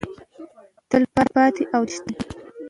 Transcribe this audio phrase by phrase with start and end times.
[0.89, 2.27] تلپاتې او تلشنه وي.